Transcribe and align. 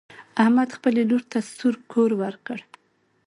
احمد 0.41 0.69
خپلې 0.77 1.01
لور 1.09 1.23
ته 1.31 1.39
سور 1.55 1.75
کور 1.91 2.11
ورکړ. 2.21 2.57